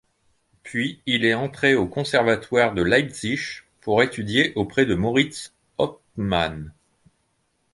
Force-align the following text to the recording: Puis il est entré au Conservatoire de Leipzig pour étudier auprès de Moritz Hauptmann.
Puis 0.63 0.99
il 1.05 1.25
est 1.25 1.35
entré 1.35 1.75
au 1.75 1.85
Conservatoire 1.85 2.73
de 2.73 2.81
Leipzig 2.81 3.59
pour 3.81 4.01
étudier 4.01 4.51
auprès 4.55 4.87
de 4.87 4.95
Moritz 4.95 5.53
Hauptmann. 5.77 6.73